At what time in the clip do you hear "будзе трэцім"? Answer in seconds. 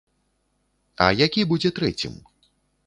1.53-2.13